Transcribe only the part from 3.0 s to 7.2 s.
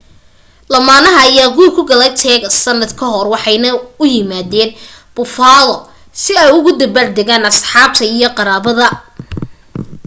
hor waxay na u yimaadeen buffalo si ay ula dabaal